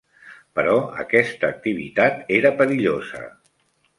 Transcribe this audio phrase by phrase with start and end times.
[0.59, 0.71] Però
[1.03, 3.21] aquesta activitat era perillosa.